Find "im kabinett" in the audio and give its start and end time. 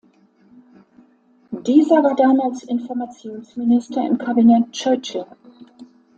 4.03-4.71